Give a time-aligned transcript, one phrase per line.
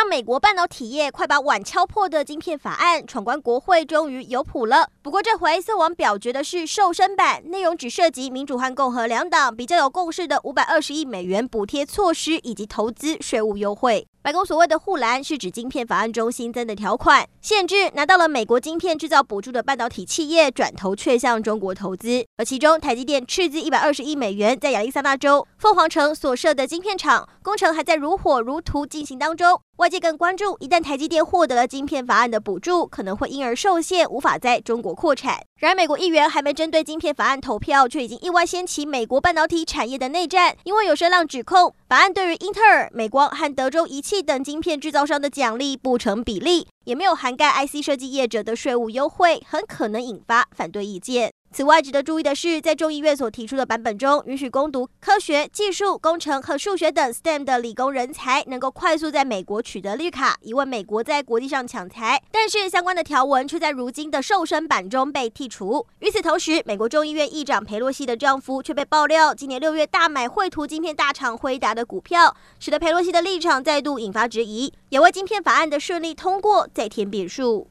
[0.00, 4.88] 让美国半导体业快把碗敲破的晶片法案闯关国会，终于有谱了。
[5.02, 14.06] 不过这回色王表决的是瘦身版，内容只涉及民主和共和两党比较有共识的五百二十亿美元补贴措施以及投资税务优惠。
[14.22, 22.24] 白宫所谓的护栏是指晶片法案中新增的条款，限制拿到了美国晶片制造补助的半导体企业转头却向中国投资。
[22.38, 29.60] 而其中台积电斥资一百二十亿美元在亚利桑那州凤凰城所设的晶片厂工程还在如火如荼进行当中。
[29.80, 35.40] 外界更关注，一旦台积电获得了晶片法案的补助，可能会因而受限，无法在中国扩产。
[35.56, 40.54] 然而，美国议员还没针对晶片法案投票，却已经意外掀起美国半导体产业的内战。
[40.64, 51.32] 因为有声浪指控，法案对于英特尔、美光和德州仪器等晶片制造商的奖励不成比例，也没有涵盖 IC 设计业者的税务优惠，很可能引发反对意见。
[51.52, 62.22] 此外，值得注意的是，在众议院所提出的版本中，允许攻读科学、技术、工程和数学等 STEM 的理工人才能够快速在美国取得绿卡，以为美国在国际上抢才。
[62.30, 65.84] 但是，相关的条文却在如今的瘦身版中被剔除。
[65.98, 77.66] 与此同时，美国众议院议长佩洛西的丈夫却被爆料，今年六月大买绘图晶片大厂辉达的股票，使得佩洛西的立场再度引发质疑，也为晶片法案的顺利通过再添变数。